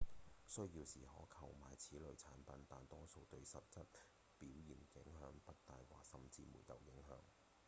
[0.47, 3.83] 需要時可購買此類產品但多數對實質
[4.35, 7.19] 表現影響不大或甚至沒有影響